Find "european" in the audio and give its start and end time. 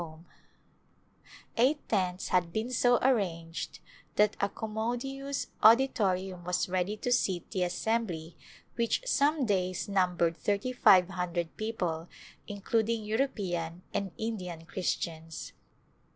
13.05-13.83